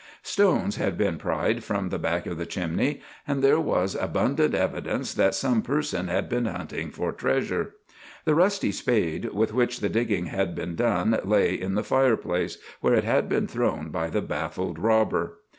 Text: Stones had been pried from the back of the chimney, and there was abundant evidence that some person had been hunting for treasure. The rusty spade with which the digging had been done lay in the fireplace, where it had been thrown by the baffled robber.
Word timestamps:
Stones 0.23 0.77
had 0.77 0.97
been 0.97 1.19
pried 1.19 1.63
from 1.63 1.89
the 1.89 1.99
back 1.99 2.25
of 2.25 2.39
the 2.39 2.45
chimney, 2.47 3.01
and 3.27 3.43
there 3.43 3.59
was 3.59 3.93
abundant 3.93 4.55
evidence 4.55 5.13
that 5.13 5.35
some 5.35 5.61
person 5.61 6.07
had 6.07 6.27
been 6.27 6.45
hunting 6.45 6.89
for 6.89 7.11
treasure. 7.11 7.75
The 8.25 8.33
rusty 8.33 8.71
spade 8.71 9.25
with 9.25 9.53
which 9.53 9.79
the 9.79 9.89
digging 9.89 10.25
had 10.25 10.55
been 10.55 10.75
done 10.75 11.19
lay 11.23 11.53
in 11.53 11.75
the 11.75 11.83
fireplace, 11.83 12.57
where 12.79 12.95
it 12.95 13.03
had 13.03 13.29
been 13.29 13.45
thrown 13.45 13.89
by 13.89 14.09
the 14.09 14.23
baffled 14.23 14.79
robber. 14.79 15.37